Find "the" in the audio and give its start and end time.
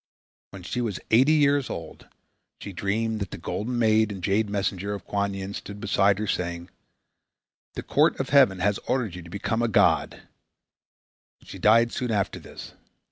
3.29-3.37, 7.75-7.83